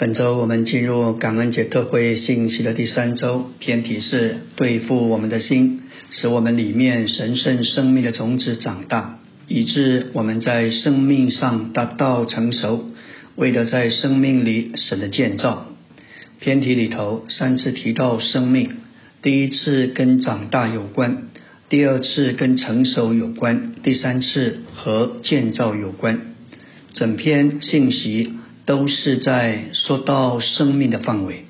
[0.00, 12.86] 本周我们进入感恩节特会信息的第三周，偏题是对付我们的心，使我们里面神圣生命的种子长大，以致我们在生命上达到成熟，
[13.36, 15.66] 为了在生命里神的建造。
[16.38, 18.70] 偏题里头三次提到生命，
[19.20, 21.24] 第一次跟长大有关，
[21.68, 26.20] 第二次跟成熟有关，第三次和建造有关。
[26.94, 28.36] 整篇信息。
[28.70, 31.44] 都是在说到生命的范围，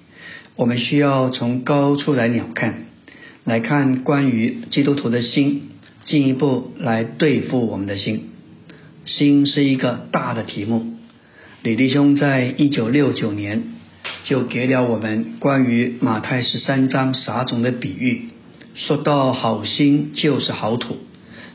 [0.57, 2.87] 我们需要从高处来鸟看，
[3.45, 5.65] 来看关于基督徒的心，
[6.07, 8.31] 进一步来对付我们的心。
[9.05, 10.95] 心是一个大的题目。
[11.63, 13.65] 李弟兄在一九六九年
[14.23, 18.31] 就给了我们关于马太十三章撒种的比喻，
[18.75, 20.97] 说到好心就是好土，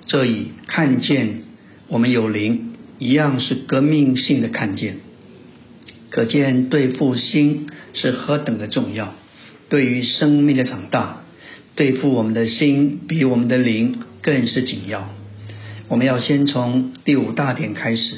[0.05, 1.41] 这已看见
[1.87, 4.97] 我们有灵，一样是革命性的看见。
[6.15, 9.13] 可见对付心是何等的重要，
[9.67, 11.23] 对于生命的长大，
[11.75, 15.09] 对付我们的心比我们的灵更是紧要。
[15.89, 18.15] 我们要先从第五大点开始。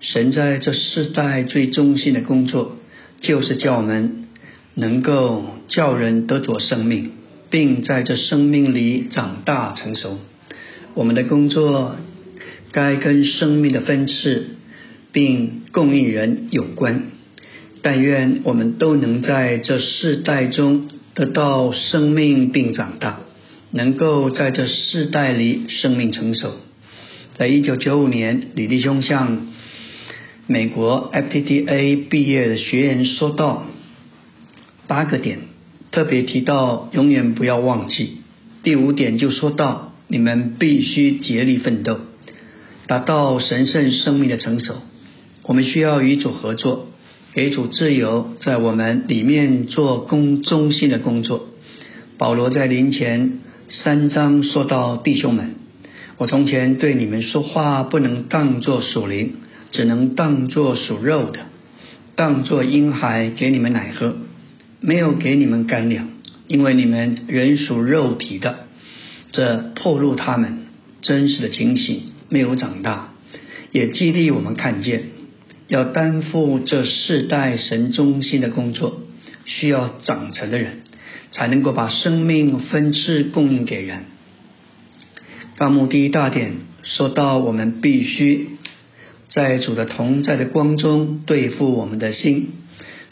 [0.00, 2.76] 神在这世代最中心的工作，
[3.20, 4.26] 就是叫我们
[4.74, 7.12] 能够叫人得着生命，
[7.48, 10.18] 并在这生命里长大成熟。
[10.92, 11.96] 我们的工作
[12.70, 14.44] 该跟生命的分次
[15.10, 17.04] 并供应人有关。
[17.82, 23.20] 但愿我们都能在这世代中得到生命并长大，
[23.70, 26.52] 能够在这世代里生命成熟。
[27.34, 29.46] 在一九九五年，李弟兄向
[30.46, 33.64] 美国 FTDA 毕业的学员说到
[34.86, 35.38] 八个点，
[35.90, 38.18] 特别提到永远不要忘记。
[38.62, 41.98] 第五点就说到你们必须竭力奋斗，
[42.86, 44.74] 达到神圣生命的成熟。
[45.44, 46.89] 我们需要与主合作。
[47.32, 51.46] 给主自由，在我们里面做公中心的工作。
[52.18, 55.54] 保罗在临前三章说到：“弟兄们，
[56.18, 59.34] 我从前对你们说话，不能当作属灵，
[59.70, 61.38] 只能当作属肉的，
[62.16, 64.16] 当作婴孩给你们奶喝，
[64.80, 66.08] 没有给你们干粮，
[66.48, 68.66] 因为你们人属肉体的。
[69.30, 70.64] 这透露他们
[71.00, 73.14] 真实的情形，没有长大，
[73.70, 75.04] 也激励我们看见。”
[75.70, 79.02] 要担负这世代神中心的工作，
[79.44, 80.80] 需要长成的人，
[81.30, 84.00] 才能够把生命分次供应给人。
[85.56, 88.48] 纲目第一大点说到，我们必须
[89.28, 92.48] 在主的同在的光中对付我们的心，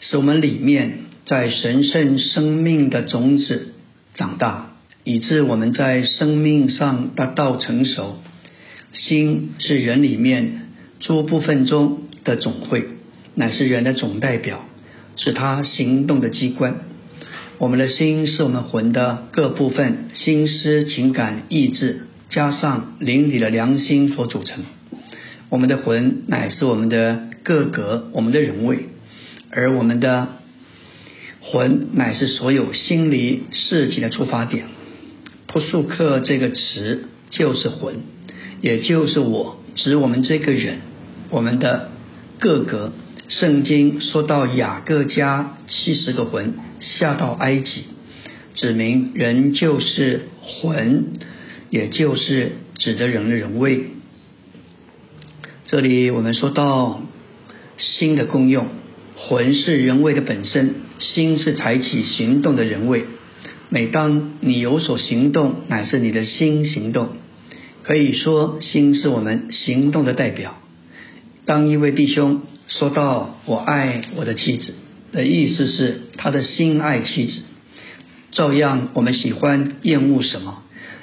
[0.01, 3.73] 使我们里面在神圣生命的种子
[4.13, 4.73] 长大，
[5.05, 8.17] 以致我们在生命上达到成熟。
[8.91, 10.67] 心是人里面
[10.99, 12.01] 诸部分中。
[12.23, 12.85] 的总会
[13.35, 14.65] 乃是人的总代表，
[15.15, 16.81] 是他行动的机关。
[17.57, 24.63] 我们的心是我们魂的各部分，心思、情感、意志，加上灵里的良心所组成。
[25.49, 28.85] 我们的魂乃是我们的各格，我们的人位，
[29.51, 30.29] 而我们的
[31.41, 34.65] 魂乃是所有心理事情的出发点。
[35.47, 37.95] 扑素克这个词就是魂，
[38.61, 40.79] 也就是我，指我们这个人，
[41.29, 41.88] 我们的。
[42.39, 42.93] 各个
[43.27, 47.83] 圣经说到雅各家七十个魂下到埃及，
[48.53, 51.07] 指明人就是魂，
[51.69, 53.87] 也就是指着人的人位。
[55.65, 57.01] 这里我们说到
[57.77, 58.67] 心的功用，
[59.17, 63.03] 魂是人位的本身，心是采取行动的人位。
[63.67, 67.09] 每当你有所行动，乃是你的心行动。
[67.83, 70.55] 可以说，心是我们行动的代表。
[71.49, 74.75] 当一位弟兄说到“我爱我的妻子”
[75.11, 77.41] 的意思是他的心爱妻子，
[78.31, 80.61] 照样我们喜欢厌恶什么，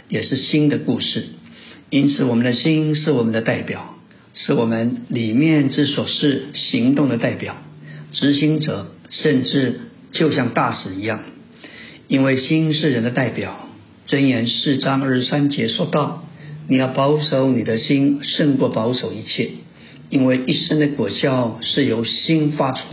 [0.09, 1.25] 也是心的故事。
[1.91, 3.97] 因此，我们的心是我们的代表，
[4.35, 7.56] 是我们里面之所是行动的代表、
[8.12, 9.81] 执行者，甚至
[10.12, 11.25] 就像大使一样。
[12.06, 13.69] 因为心是人的代表，
[14.06, 16.25] 箴言四章二十三节说道
[16.70, 19.50] ：“你要保守你的心，胜过保守一切。”
[20.08, 22.85] 因为一生的果效是由心发出，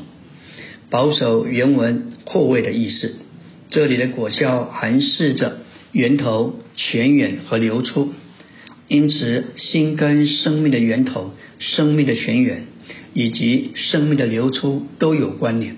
[0.89, 3.15] 保守原文扩位的意思。
[3.69, 5.57] 这里的果效含示着
[5.92, 8.13] 源头、泉源和流出，
[8.88, 12.65] 因此心跟生命的源头、生命的泉源
[13.13, 15.77] 以及生命的流出都有关联。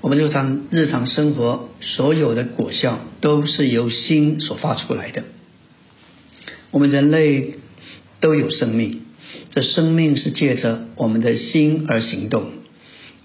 [0.00, 5.22] 我们日常日常生活所有的果效都是由心所发出来的。
[6.72, 7.54] 我们人类
[8.20, 9.01] 都有生命。
[9.52, 12.46] 这生命是借着我们的心而行动，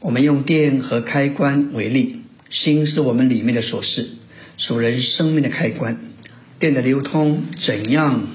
[0.01, 2.17] 我们用电和开关为例，
[2.49, 4.03] 心是我们里面的锁匙，
[4.57, 5.97] 属人生命的开关。
[6.59, 8.27] 电的流通怎样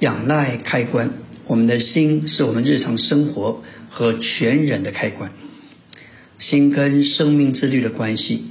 [0.00, 1.12] 仰赖开关？
[1.46, 5.30] 我们的心是我们日常生活和全人的开关。
[6.40, 8.42] 心跟生命之律的关系，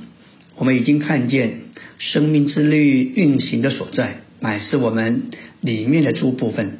[0.55, 1.59] 我们已经看见
[1.97, 5.23] 生命之律运行的所在，乃是我们
[5.59, 6.79] 里面的诸部分。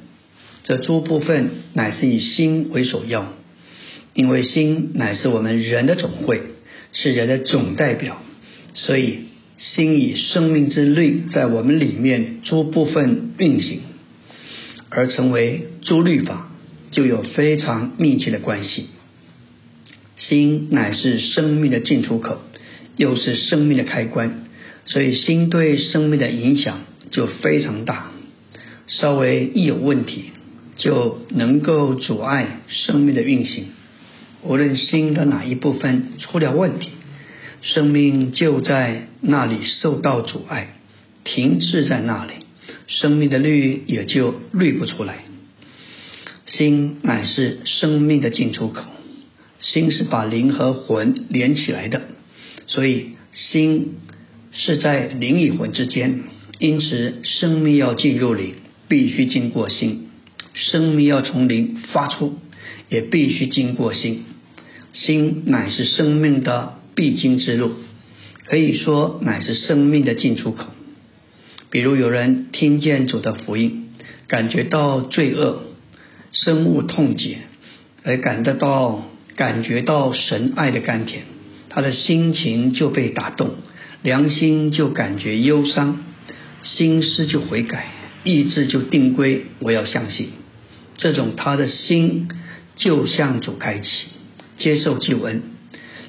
[0.65, 3.33] 这诸部分乃是以心为首要，
[4.15, 6.41] 因为心乃是我们人的总会，
[6.91, 8.19] 是人的总代表，
[8.73, 9.19] 所以
[9.59, 13.81] 心以生命之律在我们里面诸部分运行，
[14.89, 16.49] 而成为诸律法，
[16.89, 18.87] 就有非常密切的关系。
[20.17, 22.41] 心乃是生命的进出口，
[22.97, 24.45] 又是生命的开关，
[24.85, 26.79] 所以心对生命的影响
[27.11, 28.11] 就非常大。
[28.87, 30.31] 稍微一有问题。
[30.75, 33.65] 就能够阻碍生命的运行。
[34.43, 36.89] 无论心的哪一部分出了问题，
[37.61, 40.75] 生命就在那里受到阻碍，
[41.23, 42.33] 停滞在那里，
[42.87, 45.19] 生命的律也就律不出来。
[46.45, 48.83] 心乃是生命的进出口，
[49.59, 52.03] 心是把灵和魂连起来的，
[52.67, 53.95] 所以心
[54.51, 56.21] 是在灵与魂之间，
[56.59, 58.53] 因此生命要进入灵，
[58.87, 60.04] 必须经过心。
[60.55, 62.39] 生命要从灵发出，
[62.89, 64.23] 也必须经过心。
[64.93, 67.73] 心乃是生命的必经之路，
[68.45, 70.67] 可以说乃是生命的进出口。
[71.69, 73.89] 比如有人听见主的福音，
[74.27, 75.63] 感觉到罪恶，
[76.31, 77.39] 深恶痛绝，
[78.03, 81.23] 而感得到感觉到神爱的甘甜，
[81.67, 83.55] 他的心情就被打动，
[84.01, 85.99] 良心就感觉忧伤，
[86.63, 87.87] 心思就悔改，
[88.23, 90.29] 意志就定规，我要相信。
[90.97, 92.29] 这种他的心
[92.75, 94.07] 就向主开启，
[94.57, 95.41] 接受救恩，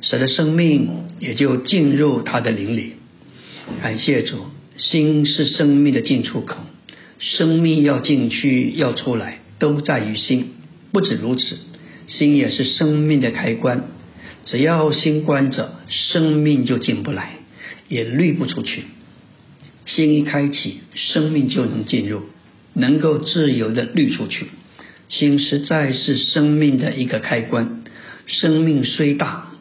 [0.00, 0.88] 使得生命
[1.18, 2.92] 也就进入他的灵里。
[3.82, 4.46] 感谢主，
[4.76, 6.58] 心是生命的进出口，
[7.18, 10.52] 生命要进去要出来都在于心。
[10.92, 11.56] 不止如此，
[12.06, 13.84] 心也是生命的开关，
[14.44, 17.38] 只要心关着，生命就进不来，
[17.88, 18.84] 也滤不出去。
[19.84, 22.22] 心一开启，生命就能进入，
[22.72, 24.46] 能够自由的滤出去。
[25.08, 27.82] 心实在是生命的一个开关。
[28.26, 29.52] 生命虽大，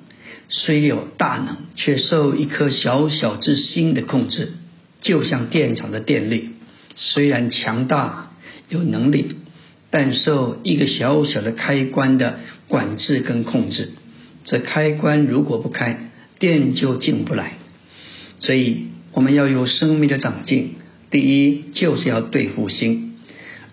[0.49, 4.53] 虽有大能，却受一颗小小之心的控制，
[5.01, 6.49] 就像电厂的电力，
[6.95, 8.31] 虽然强大
[8.69, 9.35] 有能力，
[9.91, 13.91] 但受一个小小的开关的管制跟控制。
[14.45, 17.53] 这开关如果不开，电就进不来。
[18.39, 20.73] 所以我们要有生命的长进，
[21.11, 23.04] 第一就是要对付心。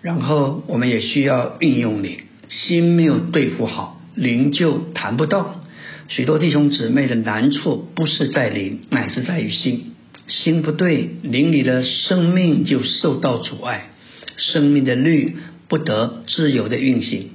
[0.03, 2.17] 然后我们也需要运用灵，
[2.49, 5.61] 心没有对付好，灵就谈不到。
[6.09, 9.93] 许多弟兄姊妹的难处不是在灵，乃是在于心。
[10.27, 13.91] 心不对，灵里的生命就受到阻碍，
[14.35, 15.37] 生命的律
[15.69, 17.29] 不得自由的运行。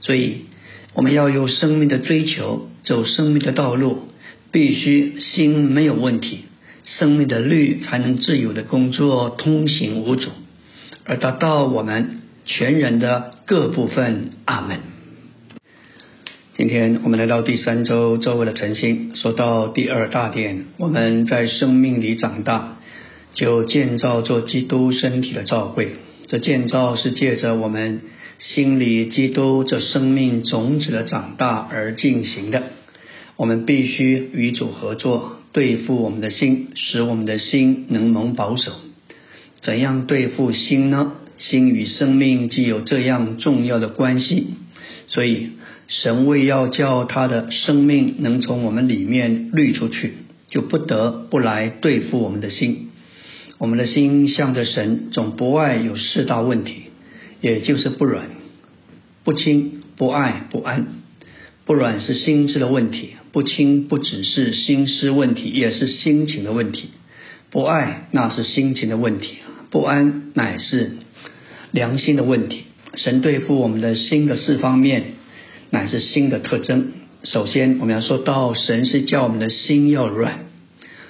[0.00, 0.46] 所以
[0.94, 4.08] 我们要有生命的追求，走生命的道路，
[4.50, 6.40] 必须心没有问题，
[6.82, 10.30] 生命的律才能自由的工作，通行无阻。
[11.10, 14.30] 而达到我们全人的各部分。
[14.44, 14.78] 阿门。
[16.54, 22.76] 今天我们来到第三周周围的晨星，说到第二大点，我们在生命里长大，
[23.32, 25.96] 就建造做基督身体的照会。
[26.28, 28.02] 这建造是借着我们
[28.38, 32.62] 心里基督这生命种子的长大而进行的。
[33.34, 38.70] 我们必须与主合作，对付我们的心，使我们的心能蒙保守。
[39.60, 41.12] 怎样对付心呢？
[41.36, 44.48] 心与生命既有这样重要的关系，
[45.06, 45.52] 所以
[45.88, 50.12] 神为要叫他的生命能从我们里面滤出去，
[50.48, 52.90] 就不得不来对付我们的心。
[53.56, 56.84] 我们的心向着神，总不爱有四大问题，
[57.40, 58.26] 也就是不软、
[59.24, 60.86] 不亲、不爱、不安。
[61.64, 66.88] 不软是心智的问题，不亲不只是心思问题，也是心情的问题。
[67.50, 69.36] 不爱那是心情的问题。
[69.70, 70.92] 不安乃是
[71.70, 72.64] 良心的问题。
[72.94, 75.04] 神对付我们的心的四方面，
[75.70, 76.88] 乃是心的特征。
[77.22, 80.46] 首先，我们要说到神是叫我们的心要软。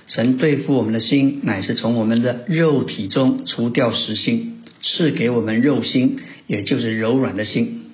[0.06, 7.84] 神对付我们的心，乃是从我们的肉体中除掉实心，赐给我们肉心，也就是柔软的心。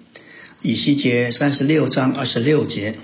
[0.62, 2.94] 以西结三十六章二十六节，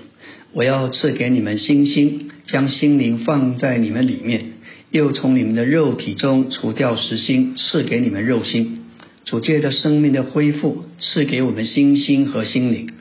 [0.51, 4.52] 我要赐给你们心心，将心灵放在你们里面。
[4.93, 8.81] 又从你们的肉体中除掉实心，赐给你们肉心。
[9.25, 12.91] 主借着生命的恢复，赐给我们心心和心灵。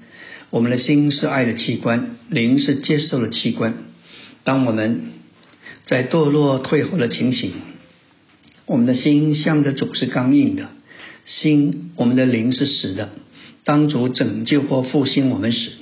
[0.49, 3.75] 我们的心是爱的器官，灵是接受的器官。
[4.43, 5.03] 当我们
[5.85, 7.53] 在堕落退后的情形，
[8.65, 10.71] 我们的心向着主是刚硬的，
[11.27, 13.11] 心我们的灵是死的。
[13.65, 15.73] 当主拯救或复兴我们时，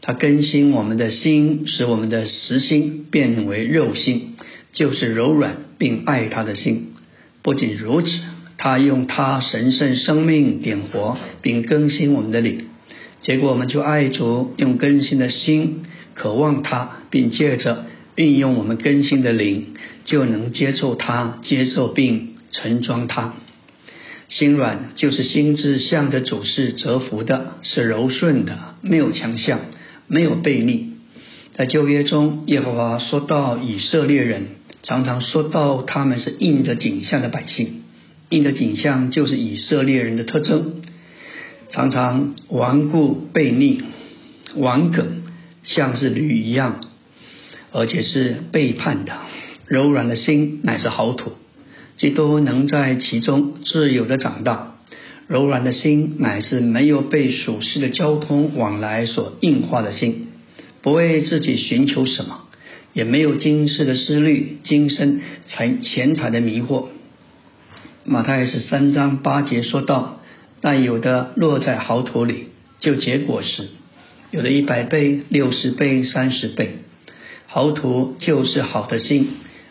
[0.00, 4.34] 他更新我们的心，使我们的实心变为肉心，
[4.72, 6.94] 就是柔软并爱他的心。
[7.42, 8.08] 不仅如此，
[8.58, 12.66] 他用他神圣生命点活并更新我们的灵。
[13.22, 15.82] 结果，我们就爱主，用更新的心
[16.14, 17.86] 渴望他，并借着
[18.16, 19.74] 运用我们更新的灵，
[20.04, 23.34] 就能接受他、接受并盛装他。
[24.28, 29.60] 心软就是心智向着主是折服的，是柔顺的，没有强项，
[30.06, 30.90] 没有背逆。
[31.52, 34.46] 在旧约中，耶和华说到以色列人，
[34.82, 37.82] 常常说到他们是印着景象的百姓，
[38.28, 40.82] 印着景象就是以色列人的特征。
[41.68, 43.82] 常常顽固悖逆、
[44.56, 45.22] 顽梗，
[45.62, 46.80] 像是驴一样，
[47.70, 49.14] 而且是背叛的。
[49.66, 51.32] 柔软的心乃是好土，
[51.96, 54.78] 基督能在其中自由的长大。
[55.28, 60.26] 柔软的心乃是没有被属世的交通往来所硬化的心，
[60.82, 62.46] 不为自己寻求什么，
[62.92, 66.86] 也没有今世的思虑、今生财钱财的迷惑。
[68.04, 70.16] 马太是三章八节说到。
[70.62, 72.48] 但有的落在好土里，
[72.80, 73.64] 就结果实；
[74.30, 76.80] 有的一百倍、六十倍、三十倍。
[77.46, 79.28] 好土就是好的心，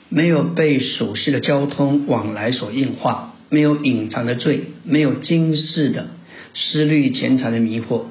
[0.10, 6.08] 没有被属世的交通往来所硬化，没有隐藏的罪，没有今世的
[6.56, 8.06] 思虑、钱财的迷惑。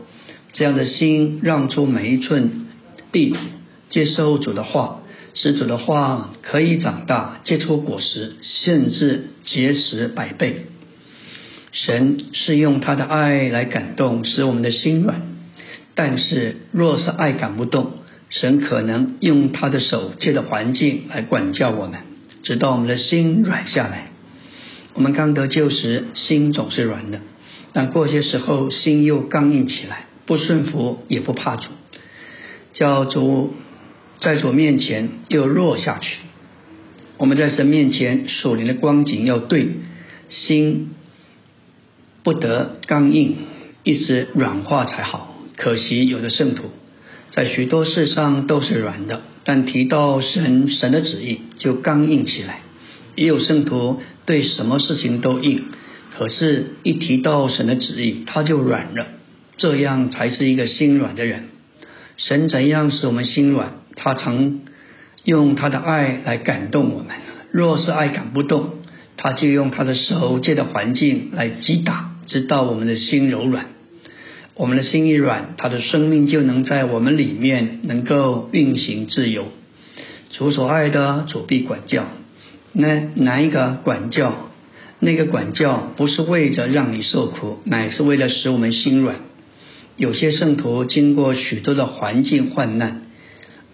[0.53, 2.67] 这样的心，让出每一寸
[3.11, 3.41] 地土，
[3.89, 5.01] 接受主的话，
[5.35, 10.67] 使主的话可以长大，结出果实，甚至结实百倍。
[11.73, 15.23] 神是用他的爱来感动，使我们的心软。
[15.95, 17.93] 但是，若是爱感不动，
[18.31, 22.01] 神可能用他的手借着环境来管教我们，
[22.43, 24.09] 直到我们的心软下来。
[24.95, 27.21] 我们刚得救时，心总是软的，
[27.73, 31.71] 但过些时候，心又刚硬起来，不顺服也不怕主，
[32.73, 33.55] 叫主
[34.21, 36.19] 在主面前又弱下去。
[37.17, 39.69] 我们在神面前属灵的光景要对
[40.29, 40.91] 心。
[42.25, 43.37] 不得刚硬，
[43.85, 45.35] 一直软化才好。
[45.57, 46.65] 可惜有的圣徒
[47.31, 52.61] 在许多事上都是软的，但提到神神的旨意就刚硬起来。
[53.17, 55.65] 也有圣徒对什么事情都硬，
[56.19, 59.07] 可是一提到神的旨意他就软了。
[59.57, 61.49] 这样才是一个心软的人。
[62.19, 63.75] 神怎样使我们心软？
[63.99, 64.63] 他曾
[65.25, 67.09] 用他的爱来感动我们。
[67.51, 68.71] 若是爱感不动，
[69.19, 72.15] 他就用他的手借的环境来击打。
[72.27, 73.65] 直到我们的心柔软，
[74.55, 79.47] 我们的心一软，他的生命就能在我们里面能够运行自由。
[80.33, 82.05] 主所爱的，主必管教。
[82.75, 84.51] 那哪一个管教？
[85.01, 89.17] 那个管教不是为着让你受苦，乃是为了使我们心软。
[89.97, 93.07] 有些圣徒经过许多的环境患难，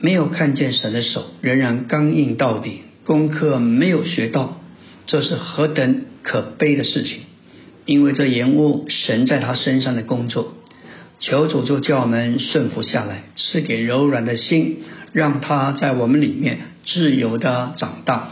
[0.04, 4.60] 没有看见神的手，仍然刚硬到底，功课没有学到，
[5.06, 7.20] 这是何等可悲的事情！
[7.86, 10.52] 因为这延误神在他身上的工作，
[11.20, 14.80] 求主就叫我们顺服下来，赐给柔软的心，
[15.14, 18.28] 让他在我们里面自由的长大。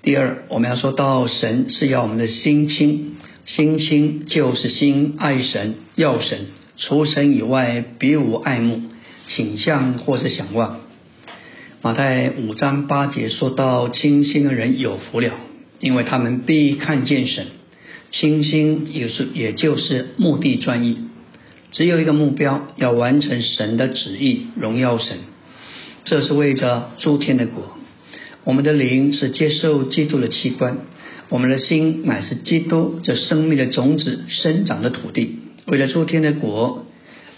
[0.00, 6.46] 第二，我们要说到神是要我们的心清，心清就是心爱神，要神，
[6.78, 8.80] 除神以外别无爱慕、
[9.28, 10.80] 倾向或是想望。
[11.80, 15.32] 马太五章八节说到清心的人有福了，
[15.78, 17.46] 因为他们必看见神。
[18.10, 20.96] 清心也是，也就是目的专一，
[21.72, 25.18] 只有一个目标，要完成神的旨意，荣耀神。
[26.04, 27.76] 这是为着诸天的国。
[28.44, 30.78] 我们的灵是接受基督的器官，
[31.28, 35.40] 我们的心乃是基督这生命的种子生长的土地。
[35.66, 36.86] 为了诸天的国，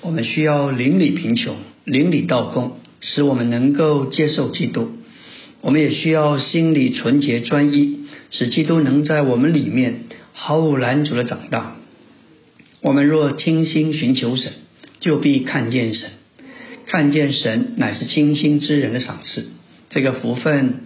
[0.02, 4.92] 我们需要邻里贫穷，邻里道空，使我们能够接受基督。
[5.60, 10.04] 我们也需要心里纯洁专一，使基督能在我们里面。
[10.32, 11.76] 毫无拦阻的长大。
[12.80, 14.52] 我们若倾心寻求神，
[15.00, 16.08] 就必看见神。
[16.86, 19.48] 看见神乃是清心之人的赏赐。
[19.90, 20.84] 这个福分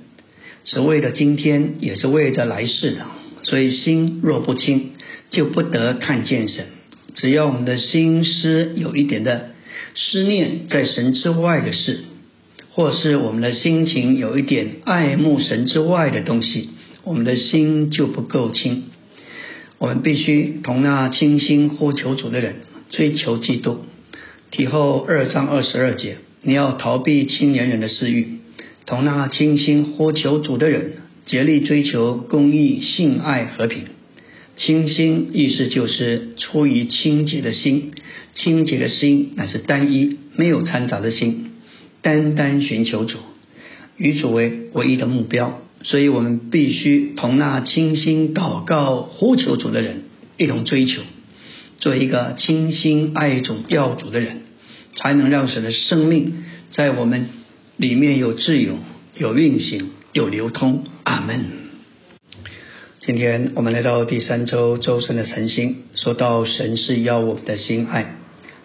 [0.65, 3.07] 是为了今天，也是为着来世的。
[3.43, 4.91] 所以心若不清，
[5.31, 6.67] 就不得看见神。
[7.15, 9.51] 只要我们的心思有一点的
[9.95, 12.01] 思念在神之外的事，
[12.73, 16.71] 或是我们的心情有一点爱慕神之外的东西，
[17.05, 18.85] 我们的心就不够清。
[19.79, 22.57] 我们必须同那清心呼求主的人
[22.91, 23.81] 追求基督，
[24.51, 28.39] 提后二章二十二节，你要逃避青年人的私欲，
[28.87, 30.93] 同那清心呼求主的人，
[31.27, 33.85] 竭力追求公义、性爱、和平。
[34.57, 37.93] 清心意思就是出于清洁的心，
[38.35, 41.51] 清洁的心乃是单一、没有掺杂的心，
[42.03, 43.19] 单单寻求主，
[43.97, 45.61] 与主为唯一的目标。
[45.83, 50.05] 所以我们必须同那清心祷告、呼求主的人
[50.39, 51.03] 一同追求，
[51.79, 54.43] 做一个清心爱主、要主的人，
[54.97, 57.29] 才能让神的生命在我们
[57.77, 58.79] 里面有自由、
[59.19, 60.85] 有运行、有流通。
[61.03, 61.64] 阿门。
[63.07, 68.15] 今天我们来到第三周周深的晨星，说到神是要我们的心爱，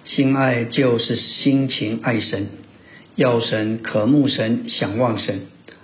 [0.05, 2.47] 心爱就是心情爱神，
[3.17, 5.41] 要神渴慕神，想望神，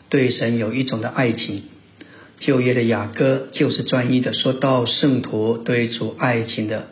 [0.08, 1.64] 对神有一种的爱情。
[2.40, 6.88] 旧约的雅歌就是专一的说到圣徒对主爱情的，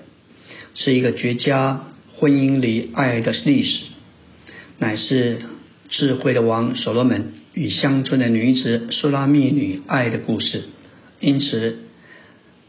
[0.76, 1.86] 是一个绝佳
[2.18, 3.86] 婚姻里爱的历史，
[4.80, 5.38] 乃是
[5.88, 10.64] 智慧的王所罗门与乡村的女子苏拉密女爱的故事。
[11.24, 11.78] 因此，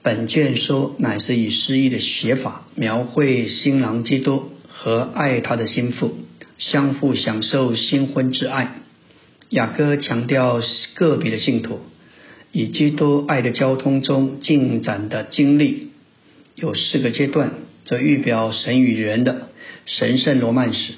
[0.00, 6.14] 本卷书乃是以诗意的写法，描绘新郎基督和爱他的心腹
[6.56, 8.76] 相互享受新婚之爱。
[9.50, 10.60] 雅歌强调
[10.94, 11.80] 个别的信徒
[12.52, 15.88] 以基督爱的交通中进展的经历，
[16.54, 19.48] 有四个阶段，则预表神与人的
[19.84, 20.92] 神圣罗曼史，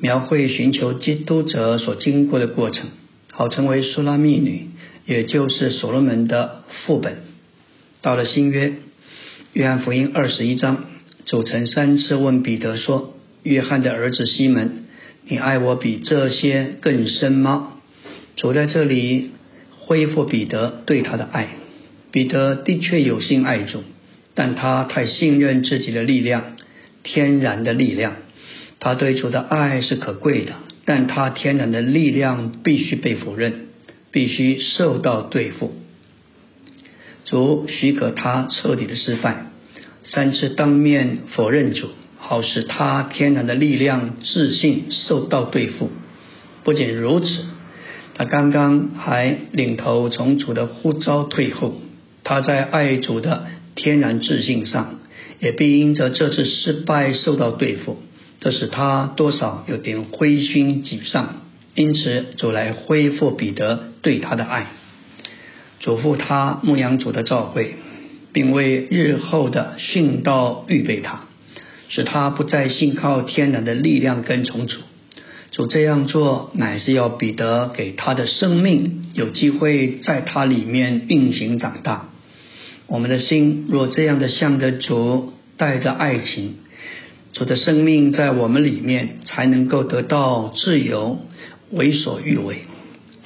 [0.00, 2.90] 描绘寻求基督者所经过的过程，
[3.30, 4.69] 好成为苏拉密女。
[5.06, 7.18] 也就是所罗门的副本。
[8.02, 8.74] 到了新约，
[9.52, 10.84] 约翰福音二十一章，
[11.26, 14.84] 主曾三次问彼得说：“约翰的儿子西门，
[15.26, 17.74] 你爱我比这些更深吗？”
[18.36, 19.32] 主在这里
[19.78, 21.48] 恢复彼得对他的爱。
[22.10, 23.82] 彼得的确有心爱主，
[24.34, 26.56] 但他太信任自己的力量，
[27.02, 28.16] 天然的力量。
[28.78, 30.54] 他对主的爱是可贵的，
[30.84, 33.66] 但他天然的力量必须被否认。
[34.12, 35.72] 必须受到对付，
[37.24, 39.46] 主许可他彻底的失败，
[40.02, 45.90] 三次当面否认主，好使他天然的力量自信受到对付。
[46.64, 47.44] 不仅如此，
[48.14, 51.80] 他刚刚还领头从主的呼召退后，
[52.24, 54.98] 他在爱主的天然自信上，
[55.38, 57.96] 也必因着这次失败受到对付，
[58.40, 61.36] 这使他多少有点灰心沮丧。
[61.74, 64.66] 因此，主来恢复彼得对他的爱，
[65.78, 67.76] 嘱咐他牧羊主的召会，
[68.32, 71.22] 并为日后的殉道预备他，
[71.88, 74.78] 使他不再信靠天然的力量跟从主。
[75.52, 82.10] 主这样做，乃是要彼得给他的生命有机会在他里面运行长大。
[82.88, 86.56] 我们的心若这样的向着主，带着爱情，
[87.32, 91.20] 主的生命在我们里面才能够得到自由。
[91.70, 92.62] 为所欲为，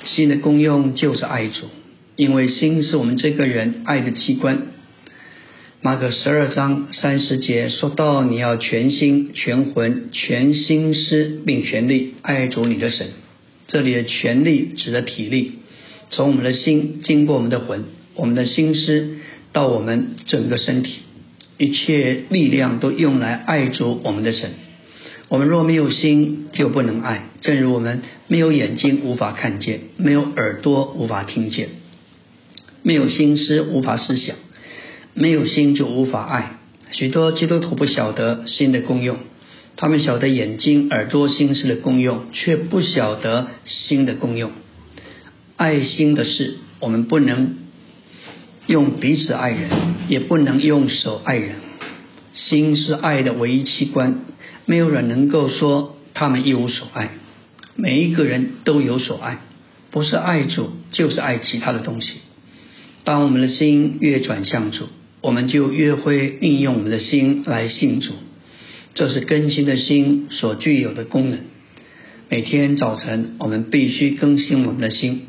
[0.04, 1.66] 心的功用就是爱主，
[2.16, 4.68] 因为心是我们这个人爱的器官。
[5.80, 13.08] 马可十二章三十节说到，你要全心、全魂、全心思，并全力爱主你的神。
[13.66, 15.52] 这里的全力指的体力，
[16.10, 19.16] 从我们的心经过我们的魂，我们的心思
[19.52, 21.00] 到我们整个身体，
[21.58, 24.50] 一切力量都用来爱主我们的神。
[25.28, 27.28] 我们若没有心，就不能爱。
[27.40, 31.68] 正如我们没有眼睛无法看见，没有耳朵无法听见，
[32.82, 34.36] 没有心思无法思想，
[35.14, 36.58] 没有心就无法爱。
[36.90, 39.16] 许多基督徒不晓得心的功用，
[39.76, 44.52] 他们晓得眼睛、耳朵、心思的功用，却不晓得心的功用。
[45.56, 47.56] 爱心的事，我们不能
[48.66, 49.70] 用鼻子爱人，
[50.08, 51.56] 也不能用手爱人。
[52.34, 54.20] 心是爱的唯一器官。
[54.66, 57.10] 没有人能够说他们一无所爱，
[57.76, 59.38] 每一个人都有所爱，
[59.90, 62.16] 不是爱主就是爱其他的东西。
[63.04, 64.88] 当我们的心越转向主，
[65.20, 68.12] 我们就越会运用我们的心来信主，
[68.94, 71.40] 这是更新的心所具有的功能。
[72.30, 75.26] 每天早晨，我们必须更新我们的心，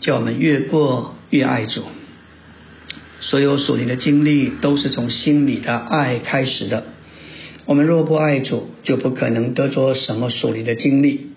[0.00, 1.82] 叫我们越过越爱主。
[3.20, 6.86] 所有属灵的经历都是从心里的爱开始的。
[7.64, 11.28] 我们若不爱主，就不可能得着什么属灵的经历。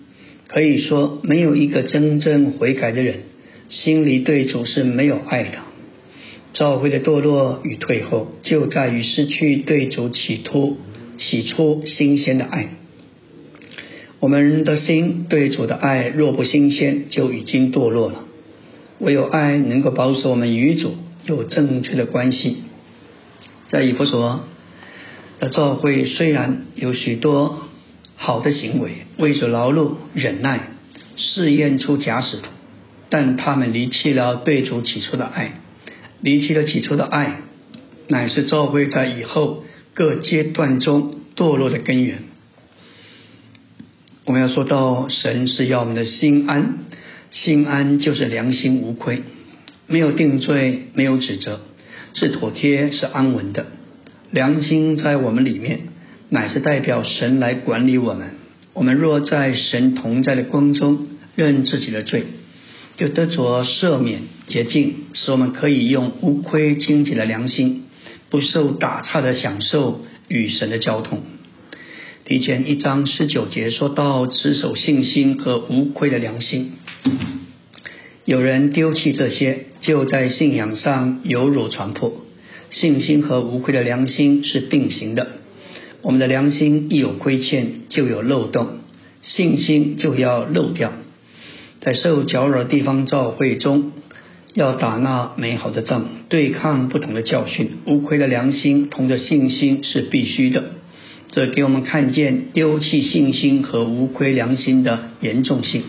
[0.48, 3.20] 可以说，没有一个真正悔改的人，
[3.68, 5.58] 心里对主是没有爱的。
[6.52, 10.78] 教会的堕落与退后，就在于失去对主起初
[11.16, 12.70] 起初新鲜的爱。
[14.18, 18.24] 我们的心对主的爱若不新鲜，就已经堕落了。
[18.98, 20.94] 唯有爱能够保守我们与主
[21.26, 22.56] 有正确的关系。
[23.68, 24.40] 在以弗所。
[25.38, 27.68] 的教会虽然有许多
[28.16, 30.68] 好的行为，为主劳碌、忍耐，
[31.16, 32.48] 试验出假使徒，
[33.10, 35.60] 但他们离弃了对主起初的爱，
[36.22, 37.42] 离弃了起初的爱，
[38.08, 42.22] 乃是教会在以后各阶段中堕落的根源。
[44.24, 46.78] 我们要说到神是要我们的心安，
[47.30, 49.22] 心安就是良心无愧，
[49.86, 51.60] 没有定罪，没有指责，
[52.14, 53.66] 是妥帖，是安稳的。
[54.30, 55.80] 良心在我们里面，
[56.28, 58.30] 乃是代表神来管理我们。
[58.72, 62.24] 我们若在神同在的光中认自己的罪，
[62.96, 67.84] 就得着赦免洁净，使我们可以用无愧清洁的良心，
[68.28, 71.22] 不受打岔的享受与神的交通。
[72.24, 76.72] 提前一章十九节说到持守信心和无愧的良心，
[78.24, 82.25] 有人丢弃这些，就在信仰上有辱传破。
[82.70, 85.28] 信心和无愧的良心是并行的。
[86.02, 88.68] 我们的良心一有亏欠，就有漏洞，
[89.22, 90.92] 信心就要漏掉。
[91.80, 93.92] 在受搅扰的地方教会中，
[94.54, 97.70] 要打那美好的仗，对抗不同的教训。
[97.86, 100.64] 无愧的良心同着信心是必须的。
[101.30, 105.82] 这给我们看见丢弃信心和无愧良心的严重性。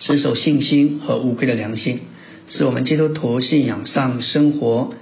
[0.00, 2.00] 持守信心和无愧的良心，
[2.48, 4.92] 是我们基督徒信仰上生活。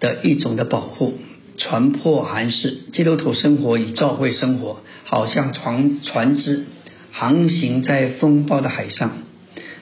[0.00, 1.14] 的一种的保护，
[1.56, 6.64] 船破寒士，基督徒生活与教会生活，好像船船只
[7.12, 9.18] 航行在风暴的海上，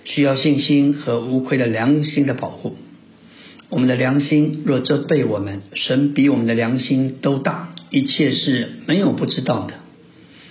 [0.05, 2.77] 需要信心和无愧的良心的保护。
[3.71, 9.75] 我们的良心若责备我们，神比我们的良心都大，一切是没有不知道的，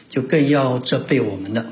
[0.10, 1.68] 就更要责备我们的。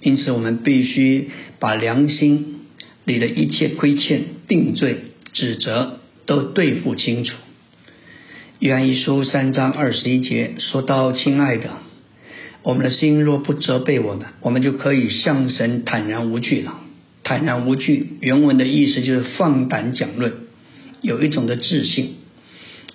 [0.00, 1.28] 因此，我们必须
[1.58, 2.60] 把良心
[3.04, 4.98] 里的一切亏欠、定罪、
[5.34, 5.98] 指责。
[6.26, 7.34] 都对付清楚。
[8.60, 11.70] 约翰一书三章二十一节说到：“亲爱的，
[12.62, 16.80] 我们的心若不责备我们，我们就可以向神坦然无惧了。
[17.24, 20.32] 坦然无惧，原文的意思就是放胆讲论，
[21.02, 22.14] 有一种的自信。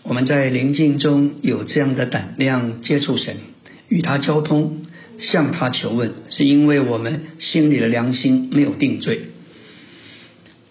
[0.04, 3.36] 我们在灵境中有这样的胆量接触神，
[3.90, 4.86] 与他交通，
[5.20, 9.24] 向他求问，是因为我们心里的良心没有定罪，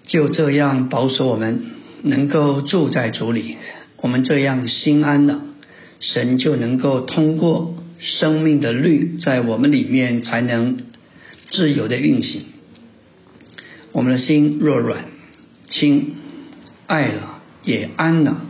[0.06, 3.56] 就这样保守我们。”能够住在主里，
[4.00, 5.40] 我们这样心安了，
[6.00, 10.78] 神就能够通过生命的律在我们里面才能
[11.48, 12.42] 自由的运行。
[13.92, 15.06] 我们的心若软
[15.66, 16.14] 轻
[16.86, 18.42] 爱了也安了，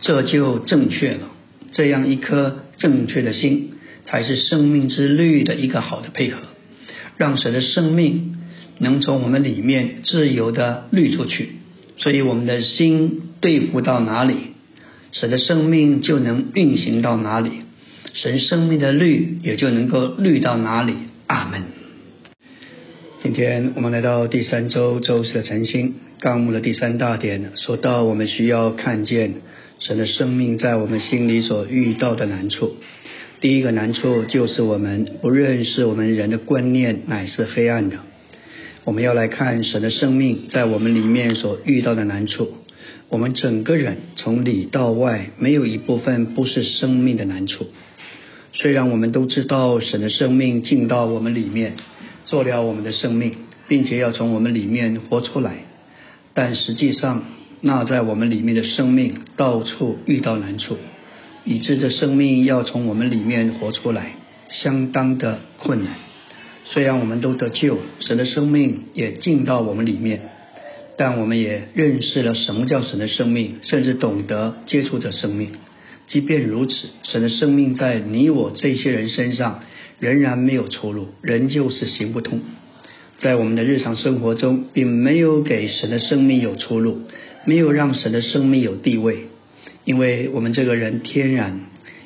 [0.00, 1.30] 这就正确了。
[1.70, 3.72] 这样一颗正确的心，
[4.04, 6.38] 才是生命之律的一个好的配合，
[7.18, 8.36] 让神的生命
[8.78, 11.57] 能从我们里面自由的滤出去。
[11.98, 14.36] 所以，我们的心对付到哪里，
[15.12, 17.50] 神的生命就能运行到哪里，
[18.14, 20.94] 神生命的律也就能够律到哪里。
[21.26, 21.64] 阿门。
[23.20, 29.34] 今天我们来到第三周周四的晨星纲目的第三大点，说到我们需要看见
[29.80, 32.76] 神的生命在我们心里所遇到的难处。
[33.40, 37.98] 第一个难处就是我们不认识我们人的观念乃是黑暗的。
[38.88, 42.48] 我们要来看神的生命在我们里面所遇到的难处。
[43.10, 47.66] 我们整个人从里到外，没有一部分不是生命的难处。
[48.54, 51.74] 虽然我们都知道神的生命进到我们里面，
[52.24, 53.34] 做了我们的生命，
[53.68, 55.56] 并且要从我们里面活出来，
[56.32, 57.24] 但实际上
[57.60, 60.78] 那在我们里面的生命到处遇到难处，
[61.44, 64.12] 以致这生命要从我们里面活出来，
[64.48, 66.07] 相当的困难。
[66.70, 70.20] 虽然我们都得救，神的生命也进到我们里面，
[70.98, 75.52] 但我们也认识了什么叫神的生命，甚至懂得接触这生命。
[76.06, 79.62] 即便如此，神的生命在你我这些人身上
[79.98, 82.40] 仍然没有出路，仍旧是行不通。
[83.16, 87.00] 在我们的日常生活中，并没有给神的生命有出路，
[87.46, 89.24] 没有让神的生命有地位，
[89.86, 91.60] 因为我们这个人天然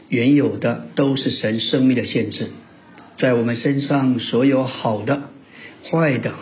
[0.08, 2.48] 原有的都是神生命的限制。
[3.22, 5.22] 在我们身上，所有好的、
[5.88, 6.32] 坏的，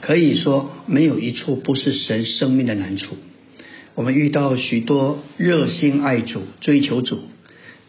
[0.00, 3.14] 可以说没有一处不是神生命的难处。
[3.94, 7.20] 我们遇到许多热心爱主、追求主，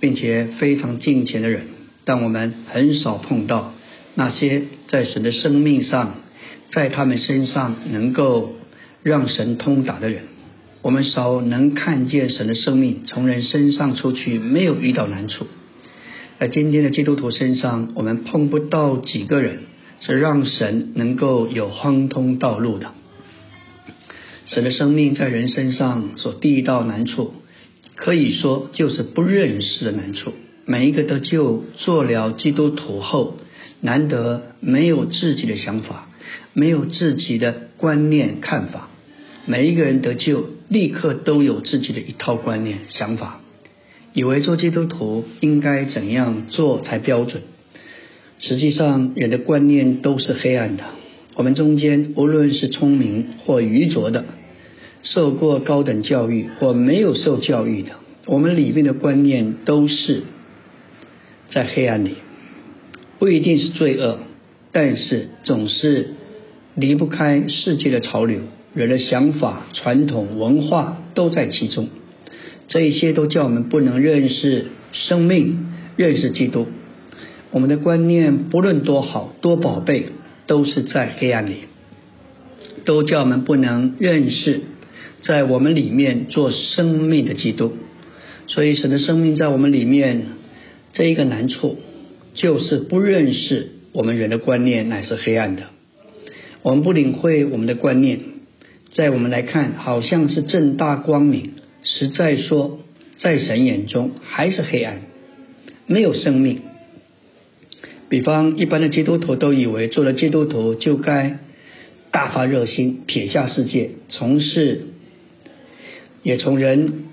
[0.02, 1.68] 并且非常敬虔的人，
[2.04, 3.74] 但我们很少碰到
[4.16, 6.16] 那些在神的生命上，
[6.72, 8.54] 在他们身上能够
[9.02, 10.24] 让神通达的人。
[10.82, 15.48] 我们少能看见神的生命从人身上出去，没有遇到难处。
[16.40, 19.60] 在今天的基督徒身上，我们碰不到几个人
[20.00, 22.92] 是让神能够有亨通道路的。
[24.46, 27.34] 神的生命在人身上所遇到难处，
[27.96, 30.32] 可以说就是不认识的难处。
[30.64, 33.36] 每一个得救做了基督徒后，
[33.82, 36.08] 难得没有自己的想法，
[36.54, 38.88] 没有自己的观念看法。
[39.46, 43.39] 每一个人得救，立刻都有自己的一套观念想法，
[44.20, 47.42] 以为做基督徒应该怎样做才标准。
[48.42, 50.84] 实际上，人的观念都是黑暗的。
[51.36, 54.26] 我们中间，无论是聪明或愚拙的，
[55.04, 57.92] 受过高等教育或没有受教育的，
[58.26, 60.24] 我们里面的观念都是
[61.50, 62.16] 在黑暗里，
[63.20, 64.20] 不一定是罪恶，
[64.74, 66.16] 但是总是
[66.76, 68.42] 离不开世界的潮流，
[68.74, 71.88] 人的想法、传统文化都在其中。
[72.70, 76.68] 这一些都叫我们不能认识生命，认识基督。
[77.52, 80.06] 我们的观念不论多好多宝贝。
[80.50, 81.58] 都是在黑暗里，
[82.84, 84.62] 都叫我们不能认识
[85.22, 87.74] 在我们里面做生命的基督，
[88.48, 90.24] 所以神的生命在我们里面
[90.94, 91.78] 这一个难处，
[92.34, 95.66] 就是不认识我们人的观念乃是黑暗的，
[96.64, 98.20] 我们不领会我们的观念，
[98.92, 101.52] 在我们来看好像是正大光明，
[101.84, 102.80] 实在说
[103.18, 105.02] 在神眼中还是黑暗，
[105.88, 106.62] 没有生命。
[108.10, 111.40] 比方，一般的基督徒都以为做了基督徒就该
[112.12, 114.86] 大发热心，撇下世界，从事。
[116.22, 117.06] 也从人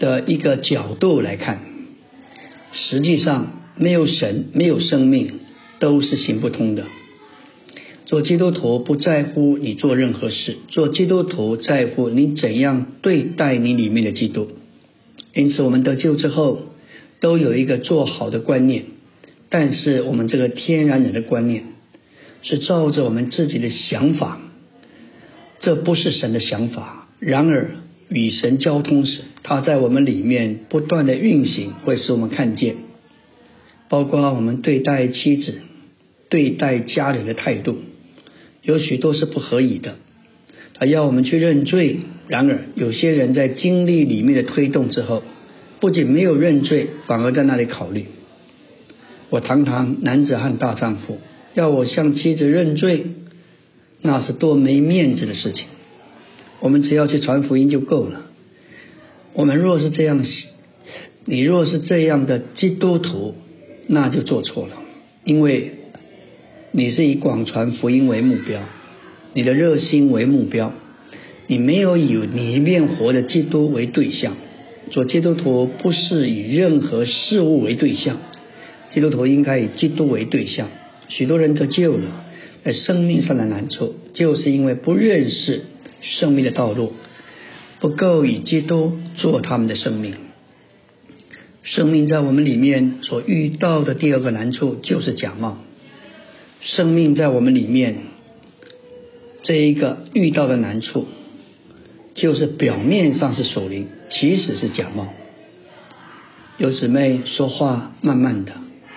[0.00, 1.60] 的一个角度来看，
[2.72, 5.38] 实际上没有神、没有生命
[5.78, 6.84] 都是行不通的。
[8.08, 14.48] 做基督徒不在乎你做任何事，做基督徒在乎你怎样对待你里面的基督。
[15.34, 16.68] 因此，我们得救之后
[17.20, 18.84] 都有一个做好的观念。
[19.50, 21.64] 但是我们这个天然人的观念
[22.40, 24.40] 是照着我们自己的想法，
[25.60, 27.08] 这不是神的想法。
[27.18, 27.72] 然而
[28.08, 32.76] 与神交通时，他在我们里面不断的运行，会使我们看见，
[33.90, 35.60] 包括我们对待妻子、
[36.30, 37.76] 对待家人的态度，
[38.62, 39.96] 有许多是不合理的。
[40.74, 42.00] 他要我们去认罪。
[42.28, 45.22] 然而有些人在经历里面的推动之后，
[45.80, 48.04] 不仅没有认罪，反而在那里考虑。
[49.30, 51.18] 我堂堂男子汉大丈夫，
[51.54, 53.06] 要我向妻子认罪，
[54.02, 55.64] 那是多没面子的事情。
[56.60, 58.26] 我们只要去传福音就够了。
[59.32, 60.22] 我们若是这样，
[61.24, 63.36] 你若是这样的基督徒，
[63.86, 64.76] 那就做错了，
[65.24, 65.77] 因为
[66.70, 68.60] 你是以广传福音为目标，
[69.32, 70.74] 你的热心为目标，
[71.46, 74.36] 你没有以你一面活的基督为对象。
[74.90, 78.18] 做基督徒不是以任何事物为对象。
[78.92, 80.68] 基督徒应该以基督为对象。
[81.08, 82.24] 许多人得救了，
[82.64, 85.62] 在生命上的难处，就是因为不认识
[86.02, 86.92] 生命的道路，
[87.80, 90.14] 不够以基督做他们的生命。
[91.62, 95.58] 生命在我们里面所遇到的第二个难处，就是假冒。
[96.60, 97.98] 生命在我们里面
[99.42, 101.06] 这一个遇到的难处，
[102.14, 105.08] 就是表面上是属灵，其实是假冒。
[106.58, 108.52] 有姊妹说话慢慢的。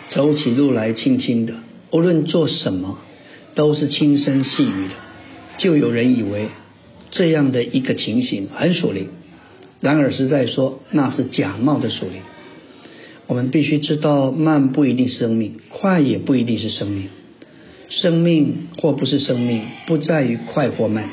[0.10, 1.54] 走起路来轻轻的，
[1.92, 3.00] 无论做什么
[3.56, 4.96] 都是轻声细语的，
[5.58, 6.50] 就有人以为
[7.12, 9.08] 这样的一个情形很属灵。
[9.80, 12.24] 然而实在说，那是假冒的属灵。
[13.28, 17.08] 我们必须知道，慢不一定生命，快也不一定是生命。
[17.92, 21.10] 生命或不是生命，不在于快或慢。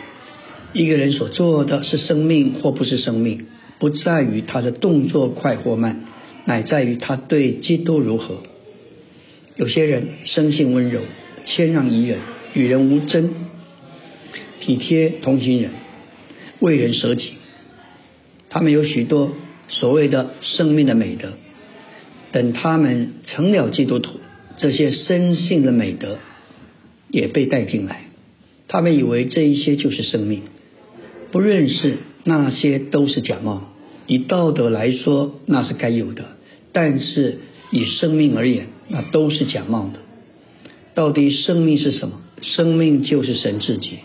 [0.72, 3.46] 一个人所做的是生命或不是生命，
[3.80, 6.04] 不在于他的动作快或慢，
[6.44, 8.42] 乃在于他对基督如何。
[9.56, 11.00] 有些人生性温柔，
[11.44, 12.20] 谦让宜人，
[12.54, 13.30] 与人无争，
[14.60, 15.72] 体贴同情人，
[16.60, 17.32] 为人舍己。
[18.50, 19.32] 他们有许多
[19.68, 21.32] 所谓的生命的美德。
[22.30, 24.20] 等他们成了基督徒，
[24.58, 26.18] 这些生性的美德
[27.10, 28.02] 也被带进来。
[28.68, 30.42] 他们以为这一些就是生命，
[31.32, 33.72] 不认识那些都是假冒。
[34.06, 36.24] 以道德来说，那是该有的，
[36.72, 37.38] 但是
[37.70, 38.68] 以生命而言。
[38.90, 40.00] 那都是假冒的。
[40.94, 42.22] 到底生命是什么？
[42.40, 43.98] 生命就是神自己，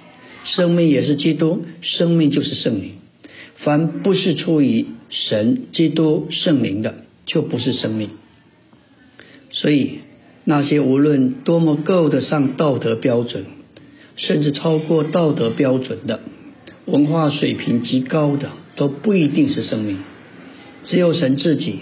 [0.44, 2.96] 生命也是基督，生命就是圣灵。
[3.56, 8.10] 凡不是出于神、基督、圣灵的，就不是生命。
[9.52, 10.00] 所以
[10.46, 13.46] 那些无论多么够得上道德标准，
[14.16, 16.20] 甚至超过道德标准的，
[16.86, 20.00] 文化水平极高的，都不一定是生命。
[20.84, 21.80] 只有神自己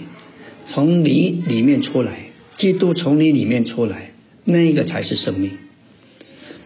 [0.68, 2.26] 从你里面出来。
[2.58, 4.12] 基督从你里面出来，
[4.44, 5.52] 那个才是生命。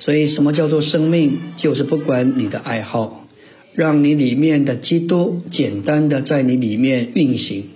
[0.01, 1.39] 所以，什么叫做生命？
[1.59, 3.27] 就是不管你的爱好，
[3.75, 7.69] 让你里面的基督简单的在你里面运行，